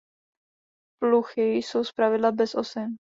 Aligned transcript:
Pluchy 0.99 1.53
jsou 1.55 1.83
zpravidla 1.83 2.31
bez 2.31 2.55
osin. 2.55 2.95